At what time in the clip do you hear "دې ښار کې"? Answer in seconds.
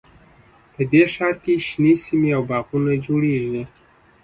0.91-1.53